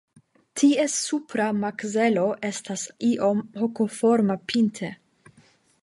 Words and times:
Ties 0.59 0.95
supra 1.09 1.49
makzelo 1.63 2.23
estas 2.51 2.87
iom 3.11 3.45
hokoforma 3.61 4.41
pinte. 4.53 4.95